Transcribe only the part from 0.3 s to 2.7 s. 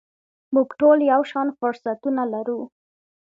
موږ ټول یو شان فرصتونه لرو.